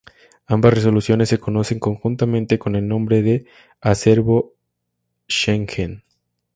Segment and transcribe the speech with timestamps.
[0.47, 3.45] Ambas resoluciones se conocen conjuntamente con el nombre de
[3.81, 4.55] Acervo
[5.29, 6.01] Schengen.